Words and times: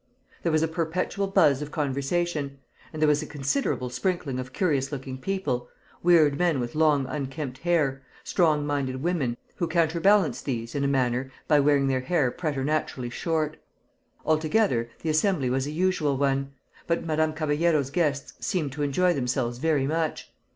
There 0.41 0.51
was 0.51 0.63
a 0.63 0.67
perpetual 0.67 1.27
buzz 1.27 1.61
of 1.61 1.69
conversation; 1.69 2.57
and 2.91 2.99
there 2.99 3.07
was 3.07 3.21
a 3.21 3.27
considerable 3.27 3.91
sprinkling 3.91 4.39
of 4.39 4.51
curious 4.51 4.91
looking 4.91 5.19
people; 5.19 5.69
weird 6.01 6.39
men 6.39 6.59
with 6.59 6.73
long 6.73 7.05
unkempt 7.05 7.59
hair, 7.59 8.01
strong 8.23 8.65
minded 8.65 9.03
women, 9.03 9.37
who 9.57 9.67
counterbalanced 9.67 10.43
these 10.45 10.73
in 10.73 10.83
a 10.83 10.87
manner 10.87 11.31
by 11.47 11.59
wearing 11.59 11.85
their 11.85 12.01
hair 12.01 12.31
preternaturally 12.31 13.11
short. 13.11 13.57
Altogether, 14.25 14.89
the 15.03 15.09
assembly 15.11 15.51
was 15.51 15.67
an 15.67 15.73
unusual 15.73 16.17
one; 16.17 16.53
but 16.87 17.05
Madame 17.05 17.31
Caballero's 17.33 17.91
guests 17.91 18.33
seemed 18.43 18.71
to 18.71 18.81
enjoy 18.81 19.13
themselves 19.13 19.59
very 19.59 19.85
much. 19.85 20.33